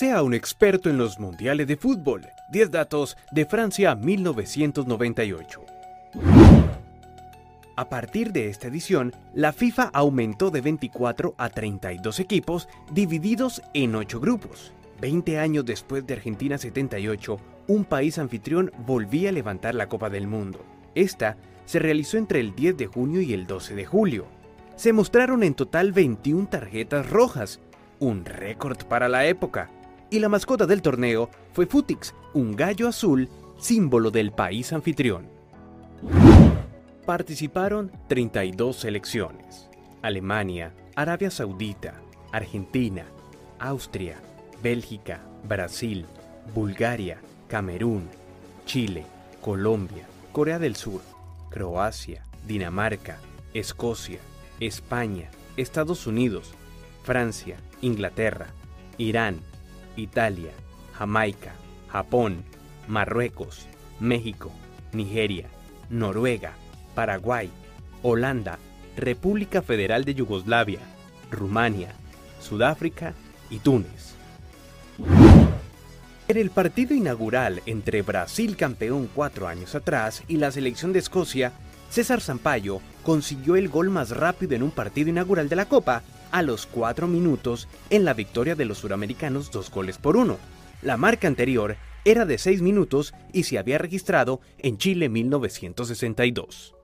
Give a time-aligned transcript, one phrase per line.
[0.00, 2.26] Sea un experto en los mundiales de fútbol.
[2.48, 5.60] 10 datos de Francia 1998.
[7.76, 13.94] A partir de esta edición, la FIFA aumentó de 24 a 32 equipos divididos en
[13.94, 14.72] 8 grupos.
[15.02, 17.36] 20 años después de Argentina 78,
[17.66, 20.64] un país anfitrión volvía a levantar la Copa del Mundo.
[20.94, 21.36] Esta
[21.66, 24.24] se realizó entre el 10 de junio y el 12 de julio.
[24.76, 27.60] Se mostraron en total 21 tarjetas rojas,
[27.98, 29.68] un récord para la época.
[30.10, 33.28] Y la mascota del torneo fue Futix, un gallo azul,
[33.58, 35.28] símbolo del país anfitrión.
[37.06, 39.68] Participaron 32 selecciones.
[40.02, 41.94] Alemania, Arabia Saudita,
[42.32, 43.04] Argentina,
[43.60, 44.16] Austria,
[44.62, 46.06] Bélgica, Brasil,
[46.54, 48.08] Bulgaria, Camerún,
[48.66, 49.04] Chile,
[49.40, 51.02] Colombia, Corea del Sur,
[51.50, 53.18] Croacia, Dinamarca,
[53.54, 54.18] Escocia,
[54.58, 56.52] España, Estados Unidos,
[57.04, 58.48] Francia, Inglaterra,
[58.98, 59.40] Irán,
[60.00, 60.52] Italia,
[60.92, 61.54] Jamaica,
[61.88, 62.44] Japón,
[62.88, 63.66] Marruecos,
[64.00, 64.52] México,
[64.92, 65.46] Nigeria,
[65.88, 66.52] Noruega,
[66.94, 67.50] Paraguay,
[68.02, 68.58] Holanda,
[68.96, 70.80] República Federal de Yugoslavia,
[71.30, 71.94] Rumania,
[72.40, 73.14] Sudáfrica
[73.50, 74.14] y Túnez.
[76.28, 81.52] En el partido inaugural entre Brasil campeón cuatro años atrás y la selección de Escocia,
[81.90, 86.42] César Sampaio consiguió el gol más rápido en un partido inaugural de la Copa a
[86.42, 90.38] los cuatro minutos en la victoria de los suramericanos dos goles por uno.
[90.82, 96.74] La marca anterior era de seis minutos y se había registrado en Chile 1962.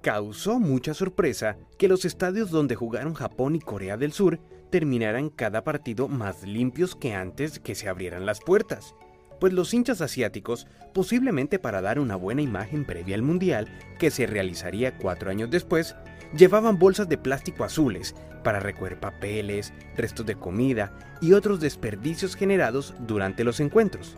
[0.00, 4.38] Causó mucha sorpresa que los estadios donde jugaron Japón y Corea del Sur
[4.70, 8.94] terminaran cada partido más limpios que antes que se abrieran las puertas,
[9.40, 14.26] pues los hinchas asiáticos, posiblemente para dar una buena imagen previa al Mundial, que se
[14.26, 15.94] realizaría cuatro años después,
[16.36, 22.94] llevaban bolsas de plástico azules para recoger papeles, restos de comida y otros desperdicios generados
[23.00, 24.16] durante los encuentros.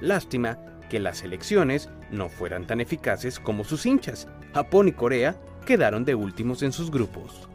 [0.00, 4.28] Lástima que las elecciones no fueran tan eficaces como sus hinchas.
[4.52, 7.48] Japón y Corea quedaron de últimos en sus grupos.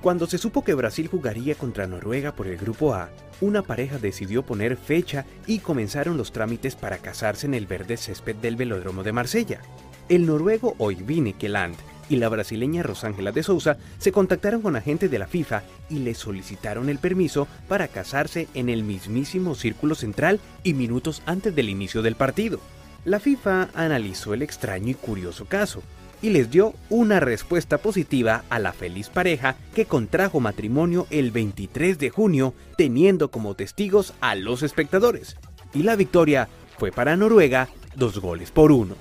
[0.00, 3.10] Cuando se supo que Brasil jugaría contra Noruega por el grupo A,
[3.42, 8.36] una pareja decidió poner fecha y comenzaron los trámites para casarse en el verde césped
[8.36, 9.60] del velódromo de Marsella.
[10.08, 11.76] El noruego Oivine Keland
[12.08, 16.14] y la brasileña Rosángela de Souza se contactaron con agentes de la FIFA y le
[16.14, 22.00] solicitaron el permiso para casarse en el mismísimo círculo central y minutos antes del inicio
[22.00, 22.58] del partido.
[23.04, 25.82] La FIFA analizó el extraño y curioso caso,
[26.22, 31.98] y les dio una respuesta positiva a la feliz pareja que contrajo matrimonio el 23
[31.98, 35.36] de junio teniendo como testigos a los espectadores.
[35.72, 36.48] Y la victoria
[36.78, 38.96] fue para Noruega dos goles por uno.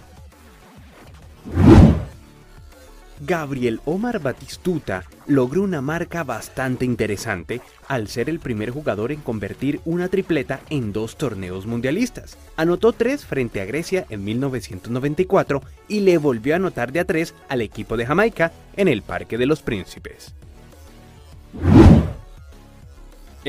[3.19, 9.81] Gabriel Omar Batistuta logró una marca bastante interesante al ser el primer jugador en convertir
[9.85, 12.37] una tripleta en dos torneos mundialistas.
[12.55, 17.35] Anotó tres frente a Grecia en 1994 y le volvió a anotar de a tres
[17.49, 20.33] al equipo de Jamaica en el Parque de los Príncipes.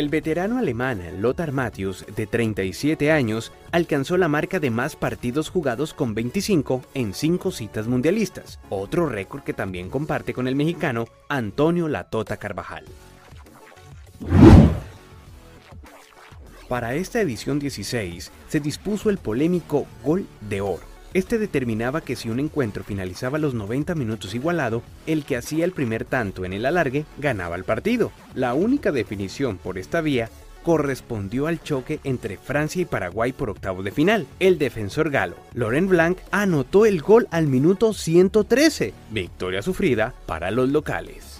[0.01, 5.93] El veterano alemán Lothar Matthäus, de 37 años, alcanzó la marca de más partidos jugados
[5.93, 11.87] con 25 en 5 citas mundialistas, otro récord que también comparte con el mexicano Antonio
[11.87, 12.87] Latota Carvajal.
[16.67, 22.31] Para esta edición 16 se dispuso el polémico Gol de Oro, este determinaba que si
[22.31, 26.67] un encuentro finalizaba los 90 minutos igualado, el que hacía el primer tanto en el
[26.67, 28.13] alargue ganaba el partido.
[28.35, 30.31] La única definición por esta vía
[30.63, 34.27] correspondió al choque entre Francia y Paraguay por octavo de final.
[34.39, 40.69] El defensor galo, Laurent Blanc, anotó el gol al minuto 113, victoria sufrida para los
[40.69, 41.40] locales.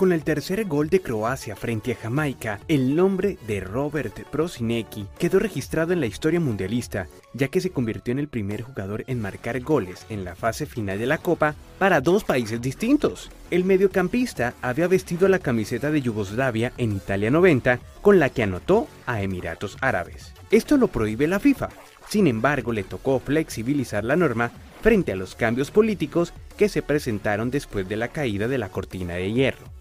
[0.00, 5.38] Con el tercer gol de Croacia frente a Jamaica, el nombre de Robert Prosinecki quedó
[5.38, 9.60] registrado en la historia mundialista, ya que se convirtió en el primer jugador en marcar
[9.60, 13.30] goles en la fase final de la Copa para dos países distintos.
[13.50, 18.88] El mediocampista había vestido la camiseta de Yugoslavia en Italia 90, con la que anotó
[19.04, 20.32] a Emiratos Árabes.
[20.50, 21.68] Esto lo prohíbe la FIFA.
[22.08, 24.50] Sin embargo, le tocó flexibilizar la norma
[24.80, 29.16] frente a los cambios políticos que se presentaron después de la caída de la cortina
[29.16, 29.79] de hierro.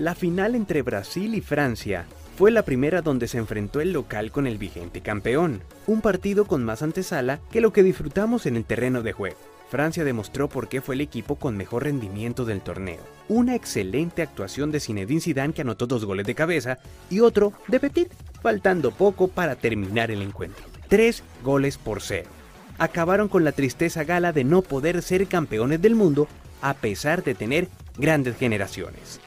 [0.00, 2.06] La final entre Brasil y Francia
[2.38, 6.64] fue la primera donde se enfrentó el local con el vigente campeón, un partido con
[6.64, 9.36] más antesala que lo que disfrutamos en el terreno de juego.
[9.68, 13.02] Francia demostró por qué fue el equipo con mejor rendimiento del torneo.
[13.28, 16.78] Una excelente actuación de Zinedine Zidane que anotó dos goles de cabeza
[17.10, 18.08] y otro de Petit,
[18.40, 20.64] faltando poco para terminar el encuentro.
[20.88, 22.30] Tres goles por cero.
[22.78, 26.26] acabaron con la tristeza gala de no poder ser campeones del mundo
[26.62, 27.68] a pesar de tener
[27.98, 29.20] grandes generaciones.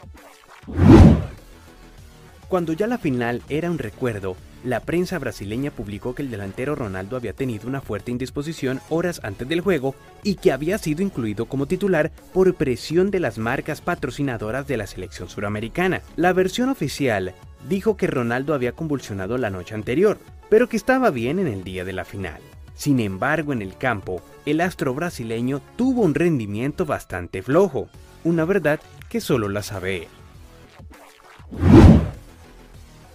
[2.48, 7.18] Cuando ya la final era un recuerdo, la prensa brasileña publicó que el delantero Ronaldo
[7.18, 11.66] había tenido una fuerte indisposición horas antes del juego y que había sido incluido como
[11.66, 16.02] titular por presión de las marcas patrocinadoras de la selección suramericana.
[16.16, 17.34] La versión oficial
[17.68, 20.18] dijo que Ronaldo había convulsionado la noche anterior,
[20.50, 22.40] pero que estaba bien en el día de la final.
[22.76, 27.90] Sin embargo, en el campo, el astro brasileño tuvo un rendimiento bastante flojo,
[28.24, 30.23] una verdad que solo la sabe él.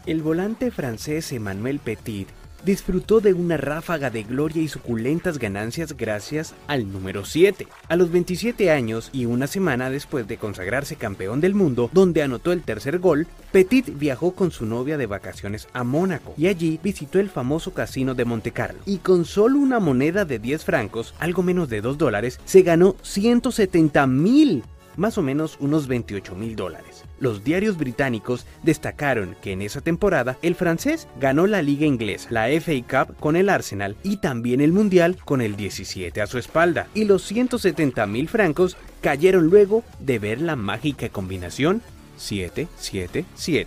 [0.07, 2.29] El volante francés Emmanuel Petit
[2.65, 7.67] disfrutó de una ráfaga de gloria y suculentas ganancias gracias al número 7.
[7.89, 12.53] A los 27 años y una semana después de consagrarse campeón del mundo, donde anotó
[12.53, 17.21] el tercer gol, Petit viajó con su novia de vacaciones a Mónaco y allí visitó
[17.21, 18.81] el famoso casino de Monte Carlo.
[18.87, 22.97] Y con solo una moneda de 10 francos, algo menos de 2 dólares, se ganó
[23.03, 24.65] 170 mil
[24.99, 27.05] más o menos unos 28 mil dólares.
[27.21, 32.49] Los diarios británicos destacaron que en esa temporada el francés ganó la liga inglesa, la
[32.61, 36.89] FA Cup con el Arsenal y también el Mundial con el 17 a su espalda.
[36.95, 41.83] Y los 170 mil francos cayeron luego de ver la mágica combinación
[42.19, 43.67] 7-7-7.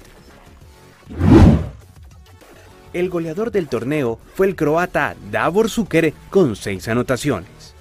[2.94, 7.74] El goleador del torneo fue el croata Davor Zucker con 6 anotaciones.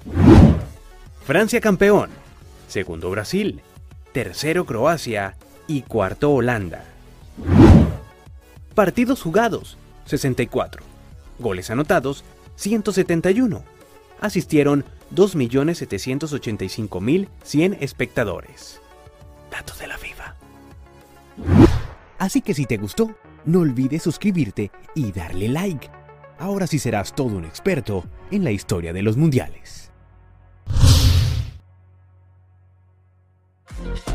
[1.25, 2.20] Francia campeón
[2.71, 3.61] segundo Brasil,
[4.13, 5.35] tercero Croacia
[5.67, 6.85] y cuarto Holanda.
[8.73, 10.81] Partidos jugados, 64.
[11.39, 12.23] Goles anotados,
[12.55, 13.61] 171.
[14.21, 18.79] Asistieron 2.785.100 espectadores.
[19.51, 20.35] Datos de la FIFA.
[22.17, 23.13] Así que si te gustó,
[23.45, 25.89] no olvides suscribirte y darle like.
[26.39, 29.90] Ahora sí serás todo un experto en la historia de los mundiales.
[33.73, 34.05] Thank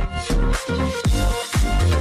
[1.90, 1.95] you.